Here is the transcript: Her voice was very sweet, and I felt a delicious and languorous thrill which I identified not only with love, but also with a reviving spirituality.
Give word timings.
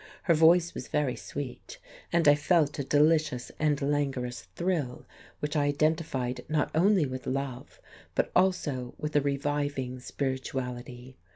Her 0.23 0.33
voice 0.33 0.73
was 0.73 0.87
very 0.87 1.15
sweet, 1.15 1.77
and 2.11 2.27
I 2.27 2.33
felt 2.33 2.79
a 2.79 2.83
delicious 2.83 3.51
and 3.59 3.79
languorous 3.79 4.47
thrill 4.55 5.05
which 5.41 5.55
I 5.55 5.65
identified 5.65 6.43
not 6.49 6.71
only 6.73 7.05
with 7.05 7.27
love, 7.27 7.79
but 8.15 8.31
also 8.35 8.95
with 8.97 9.15
a 9.15 9.21
reviving 9.21 9.99
spirituality. 9.99 11.17